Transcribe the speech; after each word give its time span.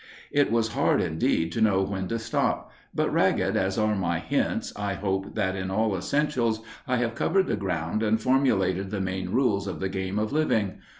It 0.31 0.51
was 0.51 0.69
hard, 0.73 0.99
indeed, 0.99 1.51
to 1.51 1.61
know 1.61 1.83
when 1.83 2.07
to 2.07 2.17
stop, 2.17 2.71
but, 2.91 3.13
ragged 3.13 3.55
as 3.55 3.77
are 3.77 3.93
my 3.95 4.17
hints, 4.17 4.73
I 4.75 4.95
hope 4.95 5.35
that 5.35 5.55
in 5.55 5.69
all 5.69 5.95
essentials 5.95 6.61
I 6.87 6.95
have 6.95 7.13
covered 7.13 7.45
the 7.45 7.55
ground 7.55 8.01
and 8.01 8.19
formulated 8.19 8.89
the 8.89 8.99
main 8.99 9.29
rules 9.29 9.67
of 9.67 9.79
the 9.79 9.89
Game 9.89 10.17
of 10.17 10.31
Living. 10.33 10.79